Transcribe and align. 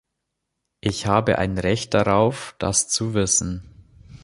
Ich 0.79 1.05
habe 1.05 1.37
ein 1.37 1.59
Recht 1.59 1.93
darauf, 1.93 2.55
das 2.57 2.87
zu 2.87 3.13
wissen. 3.13 3.69